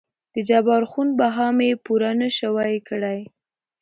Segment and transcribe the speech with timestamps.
[0.35, 3.19] دجبار خون بها مې پوره نه شوى کړى.